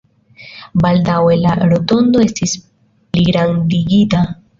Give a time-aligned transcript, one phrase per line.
[0.85, 2.55] Baldaŭe la rotondo estis
[3.13, 4.23] pligrandigita.